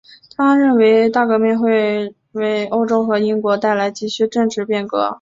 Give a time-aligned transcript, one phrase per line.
[0.35, 5.09] 他认为大革命会为欧洲和英国带来急需的政治变革。